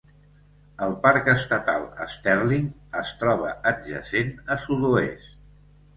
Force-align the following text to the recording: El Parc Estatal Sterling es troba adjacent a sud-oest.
El 0.85 0.93
Parc 1.03 1.27
Estatal 1.33 1.85
Sterling 2.15 2.65
es 3.03 3.13
troba 3.23 3.53
adjacent 3.73 4.33
a 4.57 4.63
sud-oest. 4.65 5.35